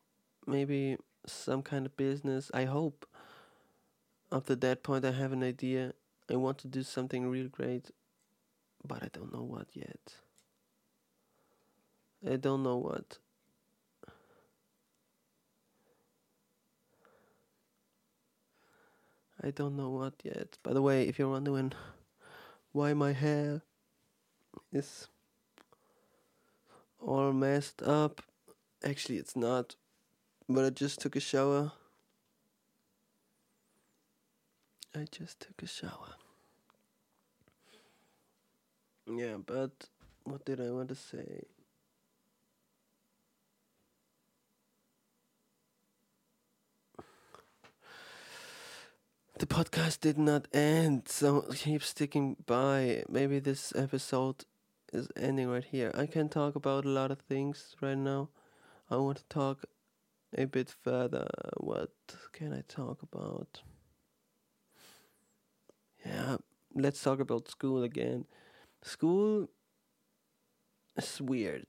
Maybe 0.46 0.98
some 1.26 1.64
kind 1.64 1.86
of 1.86 1.98
business. 1.98 2.52
I 2.54 2.66
hope. 2.66 3.08
After 4.32 4.56
that 4.56 4.84
point 4.84 5.06
I 5.06 5.12
have 5.12 5.32
an 5.32 5.44
idea 5.44 5.94
I 6.30 6.36
want 6.36 6.58
to 6.60 6.68
do 6.68 6.84
something 6.84 7.28
real 7.30 7.48
great 7.48 7.92
but 8.86 9.04
I 9.04 9.10
don't 9.14 9.34
know 9.34 9.44
what 9.44 9.68
yet 9.74 10.16
I 12.26 12.38
don't 12.38 12.64
know 12.64 12.78
what. 12.78 13.18
I 19.44 19.52
don't 19.52 19.76
know 19.76 19.90
what 19.90 20.14
yet. 20.24 20.58
By 20.64 20.72
the 20.72 20.82
way, 20.82 21.06
if 21.10 21.20
you're 21.20 21.28
wondering 21.28 21.74
why 22.72 22.94
my 22.94 23.12
hair 23.12 23.62
is 24.72 25.10
all 26.98 27.34
messed 27.34 27.82
up, 27.82 28.22
actually 28.86 29.18
it's 29.18 29.36
not. 29.36 29.76
But 30.48 30.64
I 30.64 30.70
just 30.70 31.02
took 31.02 31.18
a 31.18 31.20
shower. 31.20 31.74
I 34.96 35.06
just 35.12 35.40
took 35.40 35.62
a 35.64 35.68
shower. 35.68 36.16
Yeah, 39.08 39.38
but 39.46 39.90
what 40.24 40.46
did 40.46 40.62
I 40.62 40.72
want 40.72 40.90
to 40.90 40.96
say? 40.96 41.44
the 49.40 49.48
podcast 49.48 50.00
did 50.00 50.18
not 50.18 50.48
end, 50.54 51.10
so 51.10 51.42
keep 51.54 51.84
sticking 51.84 52.38
by. 52.46 53.04
Maybe 53.10 53.40
this 53.40 53.74
episode 53.76 54.46
is 54.94 55.10
ending 55.18 55.50
right 55.50 55.64
here. 55.66 55.92
I 55.94 56.06
can 56.06 56.30
talk 56.30 56.56
about 56.56 56.86
a 56.86 56.90
lot 56.90 57.12
of 57.12 57.20
things 57.20 57.76
right 57.82 57.98
now. 57.98 58.30
I 58.90 58.98
want 58.98 59.18
to 59.18 59.26
talk 59.26 59.66
a 60.38 60.46
bit 60.46 60.70
further. 60.70 61.28
What 61.58 61.92
can 62.32 62.54
I 62.54 62.62
talk 62.68 63.02
about? 63.02 63.62
Yeah, 66.06 66.38
let's 66.76 67.02
talk 67.02 67.20
about 67.20 67.50
school 67.50 67.84
again. 67.84 68.26
School 68.84 69.50
is 70.98 71.22
weird. 71.22 71.68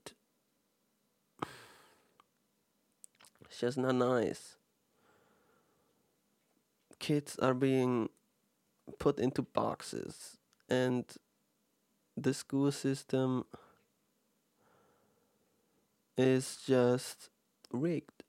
It's 3.45 3.59
just 3.61 3.77
not 3.77 3.95
nice 3.95 4.57
kids 6.99 7.37
are 7.39 7.53
being 7.53 8.09
put 8.99 9.19
into 9.19 9.41
boxes 9.41 10.37
and 10.69 11.05
the 12.17 12.33
school 12.33 12.71
system 12.71 13.45
is 16.17 16.57
just 16.65 17.29
rigged. 17.71 18.24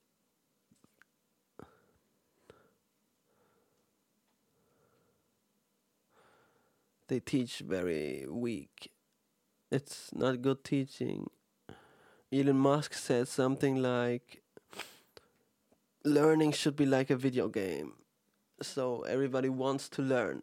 They 7.08 7.20
teach 7.20 7.60
very 7.60 8.26
weak. 8.28 8.90
It's 9.70 10.10
not 10.12 10.42
good 10.42 10.64
teaching. 10.64 11.30
Elon 12.32 12.56
Musk 12.56 12.94
said 12.94 13.28
something 13.28 13.80
like 13.80 14.42
learning 16.04 16.52
should 16.52 16.76
be 16.76 16.86
like 16.86 17.10
a 17.10 17.16
video 17.16 17.48
game 17.48 17.92
so 18.62 19.02
everybody 19.02 19.48
wants 19.48 19.88
to 19.88 20.02
learn 20.02 20.42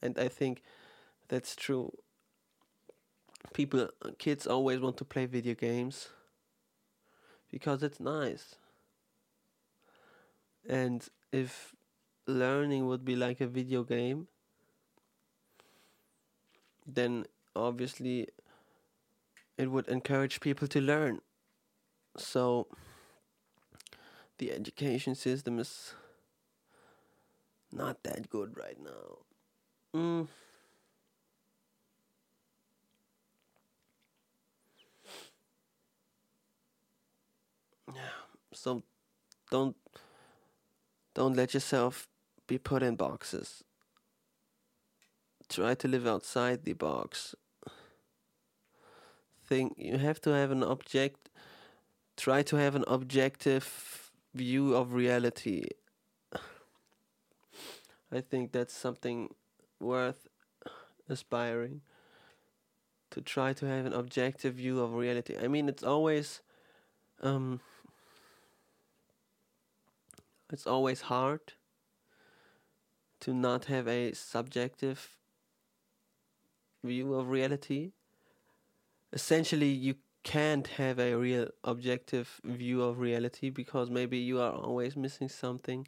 and 0.00 0.16
i 0.18 0.28
think 0.28 0.62
that's 1.28 1.56
true 1.56 1.92
people 3.52 3.88
kids 4.18 4.46
always 4.46 4.78
want 4.80 4.96
to 4.96 5.04
play 5.04 5.26
video 5.26 5.54
games 5.54 6.10
because 7.50 7.82
it's 7.82 7.98
nice 7.98 8.54
and 10.68 11.08
if 11.32 11.74
learning 12.26 12.86
would 12.86 13.04
be 13.04 13.16
like 13.16 13.40
a 13.40 13.46
video 13.46 13.82
game 13.82 14.28
then 16.86 17.26
obviously 17.56 18.28
it 19.56 19.70
would 19.70 19.88
encourage 19.88 20.40
people 20.40 20.68
to 20.68 20.80
learn 20.80 21.20
so 22.16 22.66
the 24.38 24.52
education 24.52 25.14
system 25.14 25.58
is 25.58 25.94
not 27.72 28.02
that 28.04 28.30
good 28.30 28.56
right 28.56 28.78
now. 28.82 29.18
Mm. 29.94 30.28
Yeah. 37.94 38.00
So 38.52 38.82
don't 39.50 39.76
don't 41.14 41.34
let 41.34 41.54
yourself 41.54 42.08
be 42.46 42.58
put 42.58 42.82
in 42.82 42.96
boxes. 42.96 43.62
Try 45.54 45.74
to 45.74 45.88
live 45.88 46.06
outside 46.06 46.64
the 46.64 46.72
box. 46.72 47.36
Think 49.46 49.74
you 49.78 49.98
have 49.98 50.20
to 50.22 50.30
have 50.30 50.50
an 50.50 50.64
object 50.64 51.30
try 52.16 52.42
to 52.42 52.56
have 52.56 52.74
an 52.76 52.84
objective 52.86 54.12
view 54.34 54.74
of 54.74 54.92
reality 54.92 55.66
I 58.14 58.20
think 58.20 58.52
that's 58.52 58.72
something 58.72 59.34
worth 59.80 60.28
aspiring 61.08 61.80
to 63.10 63.20
try 63.20 63.52
to 63.54 63.66
have 63.66 63.86
an 63.86 63.92
objective 63.92 64.54
view 64.54 64.80
of 64.80 64.94
reality. 64.94 65.36
I 65.36 65.48
mean, 65.48 65.68
it's 65.68 65.82
always 65.82 66.40
um, 67.22 67.60
it's 70.52 70.66
always 70.66 71.02
hard 71.02 71.54
to 73.20 73.34
not 73.34 73.64
have 73.64 73.88
a 73.88 74.12
subjective 74.12 75.16
view 76.84 77.14
of 77.14 77.28
reality. 77.28 77.92
Essentially, 79.12 79.70
you 79.70 79.96
can't 80.22 80.66
have 80.66 80.98
a 80.98 81.14
real 81.14 81.48
objective 81.64 82.40
view 82.44 82.82
of 82.82 82.98
reality 82.98 83.50
because 83.50 83.90
maybe 83.90 84.18
you 84.18 84.40
are 84.40 84.52
always 84.52 84.96
missing 84.96 85.28
something. 85.28 85.86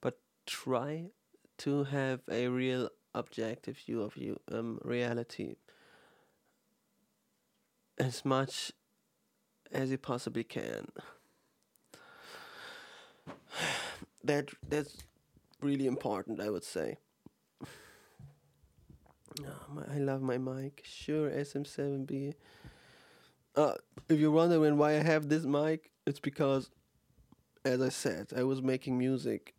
But 0.00 0.18
try 0.46 1.10
to 1.58 1.84
have 1.84 2.20
a 2.30 2.48
real 2.48 2.90
objective 3.14 3.76
view 3.76 4.02
of 4.02 4.16
you 4.16 4.38
um, 4.52 4.78
reality 4.84 5.56
as 7.98 8.24
much 8.24 8.72
as 9.72 9.90
you 9.90 9.98
possibly 9.98 10.44
can. 10.44 10.88
That 14.22 14.50
that's 14.68 14.98
really 15.62 15.86
important, 15.86 16.40
I 16.40 16.50
would 16.50 16.62
say. 16.62 16.98
Oh, 19.38 19.72
my, 19.74 19.82
I 19.94 19.98
love 19.98 20.22
my 20.22 20.38
mic. 20.38 20.82
Shure, 20.84 21.30
SM7B. 21.30 22.34
Uh, 23.56 23.74
if 24.08 24.18
you're 24.18 24.30
wondering 24.30 24.76
why 24.76 24.92
I 24.92 25.02
have 25.02 25.28
this 25.28 25.44
mic, 25.44 25.90
it's 26.06 26.20
because, 26.20 26.70
as 27.64 27.80
I 27.80 27.88
said, 27.88 28.28
I 28.36 28.42
was 28.44 28.62
making 28.62 28.98
music 28.98 29.54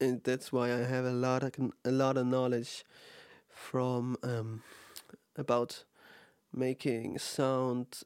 and 0.00 0.22
that's 0.24 0.52
why 0.52 0.72
I 0.72 0.78
have 0.78 1.04
a 1.04 1.12
lot 1.12 1.42
of 1.42 1.52
a 1.84 1.90
lot 1.90 2.16
of 2.16 2.26
knowledge 2.26 2.84
from 3.48 4.16
um, 4.22 4.62
about 5.36 5.84
making 6.52 7.18
sound. 7.18 8.02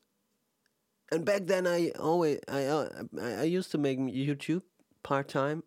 And 1.13 1.25
back 1.25 1.47
then, 1.47 1.67
I 1.67 1.91
always 1.99 2.41
I 2.49 2.65
uh, 2.65 2.89
I 3.21 3.45
used 3.45 3.71
to 3.73 3.79
make 3.79 3.99
YouTube 3.99 4.63
part 5.03 5.29
time. 5.29 5.65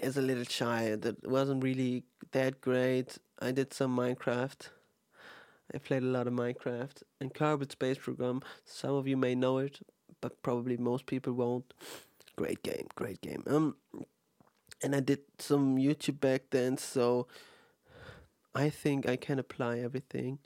As 0.00 0.16
a 0.16 0.22
little 0.22 0.46
child, 0.46 1.04
it 1.04 1.28
wasn't 1.28 1.62
really 1.62 2.04
that 2.30 2.62
great. 2.62 3.18
I 3.42 3.50
did 3.50 3.74
some 3.74 3.96
Minecraft. 3.96 4.68
I 5.74 5.78
played 5.78 6.04
a 6.04 6.06
lot 6.06 6.28
of 6.28 6.32
Minecraft 6.32 7.02
and 7.20 7.34
Kerbal 7.34 7.70
Space 7.72 7.98
Program. 7.98 8.40
Some 8.64 8.94
of 8.94 9.08
you 9.08 9.16
may 9.16 9.34
know 9.34 9.58
it, 9.58 9.80
but 10.20 10.40
probably 10.42 10.76
most 10.76 11.06
people 11.06 11.32
won't. 11.32 11.74
Great 12.36 12.62
game, 12.62 12.86
great 12.94 13.20
game. 13.20 13.42
Um, 13.48 13.76
and 14.82 14.94
I 14.94 15.00
did 15.00 15.20
some 15.38 15.76
YouTube 15.76 16.20
back 16.20 16.42
then, 16.50 16.78
so 16.78 17.26
I 18.54 18.70
think 18.70 19.08
I 19.08 19.16
can 19.16 19.40
apply 19.40 19.80
everything. 19.80 20.38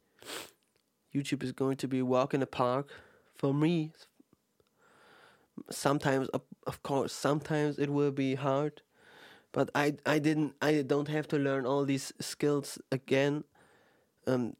YouTube 1.14 1.42
is 1.42 1.52
going 1.52 1.76
to 1.76 1.88
be 1.88 1.98
a 1.98 2.04
walk 2.04 2.32
in 2.32 2.40
the 2.40 2.46
park 2.46 2.90
for 3.34 3.52
me. 3.52 3.92
Sometimes, 5.70 6.28
of 6.66 6.82
course, 6.82 7.12
sometimes 7.12 7.78
it 7.78 7.90
will 7.90 8.10
be 8.10 8.36
hard, 8.36 8.80
but 9.56 9.70
I 9.74 9.94
I 10.04 10.18
didn't 10.18 10.52
I 10.60 10.82
don't 10.82 11.08
have 11.08 11.26
to 11.28 11.38
learn 11.38 11.64
all 11.64 11.86
these 11.86 12.12
skills 12.20 12.78
again. 12.92 13.44
Um, 14.26 14.54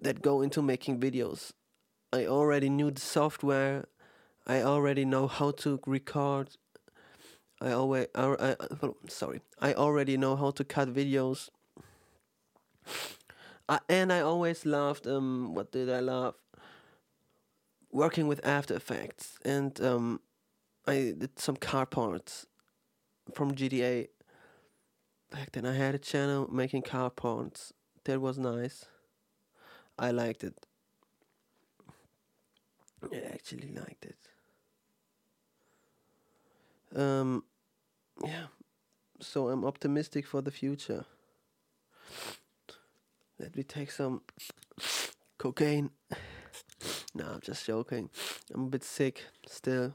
that 0.00 0.22
go 0.22 0.42
into 0.42 0.62
making 0.62 1.00
videos. 1.00 1.52
I 2.12 2.26
already 2.26 2.68
knew 2.68 2.90
the 2.90 3.00
software. 3.00 3.86
I 4.46 4.62
already 4.62 5.04
know 5.04 5.26
how 5.26 5.50
to 5.62 5.80
record. 5.86 6.50
I 7.60 7.72
always 7.72 8.06
I, 8.14 8.36
I, 8.50 8.90
sorry. 9.08 9.40
I 9.58 9.74
already 9.74 10.16
know 10.16 10.36
how 10.36 10.52
to 10.52 10.64
cut 10.64 10.94
videos. 10.94 11.48
Uh, 13.68 13.80
and 13.88 14.12
I 14.12 14.20
always 14.20 14.64
loved 14.64 15.08
um 15.08 15.56
what 15.56 15.72
did 15.72 15.90
I 15.90 15.98
love? 15.98 16.36
Working 17.90 18.28
with 18.28 18.40
After 18.46 18.76
Effects 18.76 19.40
and 19.44 19.80
um 19.80 20.20
I 20.86 21.14
did 21.18 21.36
some 21.36 21.56
car 21.56 21.84
parts 21.84 22.46
from 23.34 23.56
GTA. 23.56 24.06
Back 25.36 25.52
then 25.52 25.66
I 25.66 25.74
had 25.74 25.94
a 25.94 25.98
channel 25.98 26.48
making 26.50 26.80
car 26.80 27.10
parts. 27.10 27.74
That 28.04 28.22
was 28.22 28.38
nice. 28.38 28.86
I 29.98 30.10
liked 30.10 30.42
it. 30.42 30.54
I 33.12 33.18
actually 33.34 33.70
liked 33.74 34.06
it. 34.06 34.16
Um 36.98 37.44
yeah. 38.24 38.46
So 39.20 39.50
I'm 39.50 39.66
optimistic 39.66 40.26
for 40.26 40.40
the 40.40 40.50
future. 40.50 41.04
Let 43.38 43.54
me 43.56 43.62
take 43.62 43.90
some 43.90 44.22
cocaine. 45.36 45.90
no, 47.14 47.26
I'm 47.26 47.40
just 47.42 47.66
joking. 47.66 48.08
I'm 48.54 48.62
a 48.64 48.68
bit 48.68 48.84
sick 48.84 49.26
still. 49.46 49.92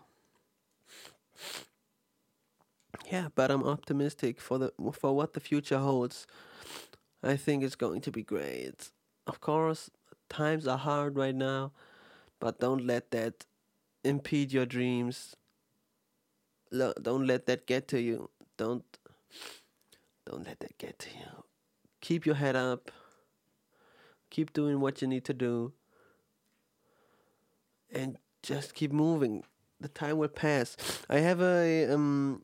Yeah, 3.11 3.27
but 3.35 3.51
I'm 3.51 3.63
optimistic 3.63 4.39
for 4.39 4.57
the 4.57 4.73
for 4.93 5.15
what 5.15 5.33
the 5.33 5.41
future 5.41 5.79
holds. 5.79 6.27
I 7.23 7.35
think 7.37 7.63
it's 7.63 7.75
going 7.75 8.01
to 8.01 8.11
be 8.11 8.23
great. 8.23 8.91
Of 9.27 9.41
course, 9.41 9.91
times 10.29 10.67
are 10.67 10.77
hard 10.77 11.17
right 11.17 11.35
now, 11.35 11.73
but 12.39 12.59
don't 12.59 12.87
let 12.87 13.11
that 13.11 13.45
impede 14.03 14.53
your 14.53 14.65
dreams. 14.65 15.35
Don't 16.71 17.27
let 17.27 17.47
that 17.47 17.67
get 17.67 17.87
to 17.89 17.99
you. 17.99 18.29
Don't 18.57 18.85
don't 20.25 20.45
let 20.47 20.61
that 20.61 20.77
get 20.77 20.97
to 20.99 21.09
you. 21.09 21.43
Keep 22.01 22.25
your 22.25 22.35
head 22.35 22.55
up 22.55 22.91
keep 24.31 24.53
doing 24.53 24.79
what 24.79 25.01
you 25.01 25.07
need 25.07 25.25
to 25.25 25.33
do 25.33 25.73
and 27.91 28.17
just 28.41 28.73
keep 28.73 28.91
moving 28.91 29.43
the 29.79 29.89
time 29.89 30.17
will 30.17 30.29
pass 30.29 30.77
i 31.09 31.17
have 31.19 31.41
a 31.41 31.93
um 31.93 32.41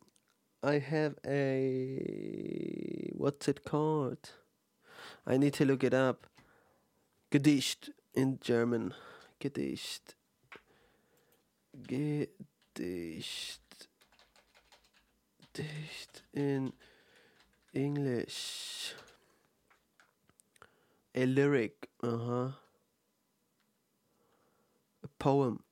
i 0.68 0.80
have 0.80 1.16
a 1.26 3.10
what's 3.16 3.48
it 3.48 3.64
called? 3.64 4.32
I 5.26 5.38
need 5.38 5.54
to 5.54 5.66
look 5.66 5.84
it 5.84 5.94
up. 5.94 6.28
Gedicht 7.32 7.92
in 8.14 8.40
german. 8.42 8.94
Gedicht. 9.40 10.16
Gedicht. 11.88 12.28
Gedicht 15.54 16.24
in 16.34 16.74
english. 17.74 18.94
A 21.16 21.26
lyric, 21.26 21.90
uh 22.04 22.18
huh. 22.18 22.52
A 25.04 25.08
poem, 25.18 25.64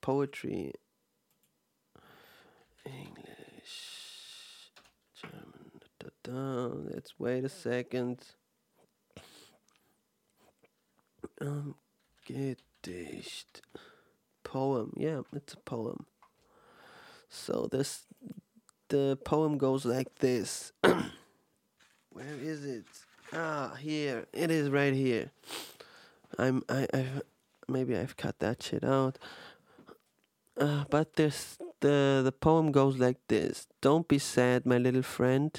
poetry, 0.00 0.72
English, 2.86 3.39
Da. 6.22 6.70
Let's 6.92 7.18
wait 7.18 7.44
a 7.44 7.48
second. 7.48 8.18
Um, 11.40 11.74
Gedicht, 12.26 13.62
poem. 14.44 14.92
Yeah, 14.96 15.22
it's 15.34 15.54
a 15.54 15.58
poem. 15.58 16.06
So 17.28 17.68
this, 17.70 18.04
the 18.88 19.18
poem 19.24 19.56
goes 19.56 19.84
like 19.84 20.16
this. 20.16 20.72
Where 20.82 22.36
is 22.42 22.64
it? 22.64 22.84
Ah, 23.32 23.74
here 23.78 24.26
it 24.32 24.50
is, 24.50 24.68
right 24.68 24.92
here. 24.92 25.30
I'm 26.38 26.62
I 26.68 26.86
I 26.92 27.06
maybe 27.68 27.96
I've 27.96 28.16
cut 28.16 28.40
that 28.40 28.62
shit 28.62 28.84
out. 28.84 29.18
Uh, 30.56 30.84
but 30.90 31.14
this 31.14 31.58
the 31.80 32.20
the 32.24 32.32
poem 32.32 32.72
goes 32.72 32.98
like 32.98 33.18
this: 33.28 33.68
Don't 33.80 34.08
be 34.08 34.18
sad, 34.18 34.66
my 34.66 34.78
little 34.78 35.02
friend. 35.02 35.58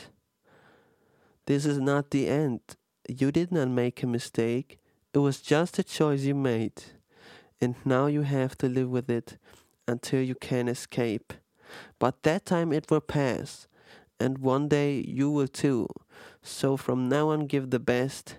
This 1.52 1.66
is 1.66 1.80
not 1.80 2.12
the 2.12 2.30
end. 2.30 2.62
You 3.10 3.30
did 3.30 3.52
not 3.52 3.68
make 3.68 4.02
a 4.02 4.08
mistake. 4.08 4.80
It 5.14 5.18
was 5.18 5.42
just 5.42 5.78
a 5.78 5.84
choice 5.84 6.22
you 6.22 6.34
made, 6.34 6.82
and 7.60 7.76
now 7.84 8.06
you 8.06 8.22
have 8.22 8.58
to 8.60 8.70
live 8.70 8.90
with 8.90 9.10
it 9.10 9.38
until 9.86 10.22
you 10.22 10.34
can 10.34 10.70
escape. 10.70 11.34
But 12.00 12.24
that 12.24 12.46
time 12.46 12.72
it 12.72 12.90
will 12.90 13.02
pass, 13.02 13.68
and 14.18 14.38
one 14.38 14.70
day 14.70 15.04
you 15.06 15.30
will 15.30 15.50
too. 15.50 15.90
So 16.42 16.78
from 16.78 17.10
now 17.10 17.28
on, 17.32 17.48
give 17.48 17.70
the 17.70 17.80
best, 17.80 18.38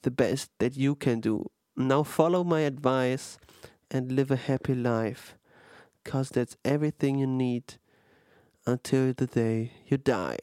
the 0.00 0.10
best 0.10 0.50
that 0.58 0.74
you 0.74 0.94
can 0.94 1.20
do. 1.20 1.50
Now 1.76 2.02
follow 2.02 2.44
my 2.44 2.60
advice 2.60 3.36
and 3.90 4.10
live 4.10 4.30
a 4.30 4.36
happy 4.36 4.74
life, 4.74 5.34
cause 6.02 6.30
that's 6.30 6.56
everything 6.64 7.18
you 7.18 7.26
need 7.26 7.74
until 8.64 9.12
the 9.12 9.26
day 9.26 9.72
you 9.86 9.98
die. 9.98 10.38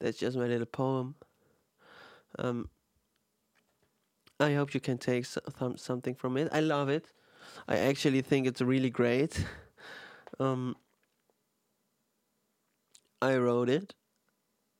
That's 0.00 0.18
just 0.18 0.36
my 0.36 0.46
little 0.46 0.66
poem. 0.66 1.14
Um, 2.38 2.68
I 4.38 4.54
hope 4.54 4.72
you 4.72 4.80
can 4.80 4.98
take 4.98 5.26
some, 5.26 5.76
something 5.76 6.14
from 6.14 6.36
it. 6.36 6.48
I 6.52 6.60
love 6.60 6.88
it. 6.88 7.06
I 7.68 7.76
actually 7.76 8.22
think 8.22 8.46
it's 8.46 8.60
really 8.60 8.90
great. 8.90 9.44
Um, 10.38 10.76
I 13.20 13.36
wrote 13.36 13.68
it 13.68 13.94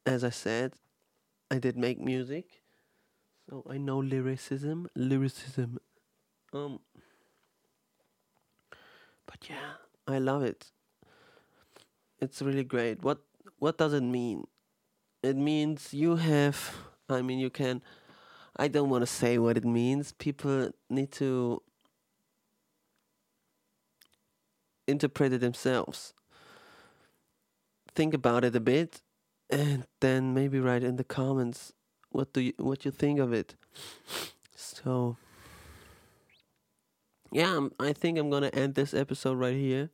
as 0.07 0.25
I 0.25 0.31
said, 0.31 0.75
I 1.51 1.59
did 1.59 1.77
make 1.77 2.01
music, 2.01 2.63
so 3.49 3.65
I 3.69 3.79
know 3.79 3.99
lyricism, 3.99 4.89
lyricism. 4.95 5.79
Um, 6.53 6.81
but 9.27 9.49
yeah, 9.49 9.75
I 10.09 10.19
love 10.19 10.43
it. 10.43 10.71
It's 12.21 12.43
really 12.43 12.65
great. 12.65 13.03
What 13.03 13.19
what 13.59 13.79
does 13.79 13.93
it 13.93 14.03
mean? 14.03 14.47
It 15.23 15.37
means 15.37 15.93
you 15.93 16.17
have. 16.17 16.75
I 17.09 17.23
mean, 17.23 17.39
you 17.39 17.51
can. 17.51 17.83
I 18.57 18.69
don't 18.69 18.91
want 18.91 19.03
to 19.03 19.07
say 19.07 19.39
what 19.39 19.57
it 19.57 19.65
means. 19.65 20.13
People 20.13 20.71
need 20.89 21.13
to 21.13 21.63
interpret 24.87 25.33
it 25.33 25.41
themselves. 25.41 26.15
Think 27.95 28.15
about 28.15 28.45
it 28.45 28.57
a 28.57 28.61
bit 28.61 29.03
and 29.51 29.87
then 30.01 30.33
maybe 30.33 30.61
write 30.61 30.85
in 30.85 30.97
the 30.97 31.05
comments 31.05 31.73
what 32.11 32.33
do 32.33 32.41
you 32.41 32.53
what 32.59 32.85
you 32.85 32.91
think 32.91 33.19
of 33.19 33.33
it. 33.33 33.55
So 34.55 35.17
yeah, 37.33 37.69
I 37.79 37.93
think 37.93 38.19
I'm 38.19 38.31
gonna 38.31 38.51
end 38.53 38.75
this 38.75 38.95
episode 38.95 39.35
right 39.35 39.55
here. 39.55 39.91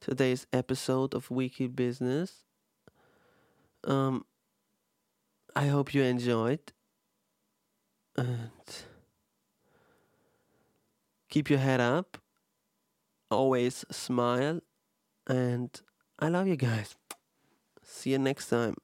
Today's 0.00 0.46
episode 0.52 1.14
of 1.14 1.30
Wiki 1.30 1.66
Business. 1.66 2.44
Um, 3.84 4.24
I 5.56 5.68
hope 5.68 5.94
you 5.94 6.02
enjoyed, 6.02 6.60
and 8.14 8.50
keep 11.30 11.48
your 11.48 11.58
head 11.58 11.80
up. 11.80 12.18
Always 13.30 13.82
smile, 13.90 14.60
and 15.26 15.70
I 16.18 16.28
love 16.28 16.46
you 16.46 16.56
guys. 16.56 16.94
See 17.82 18.10
you 18.10 18.18
next 18.18 18.50
time. 18.50 18.74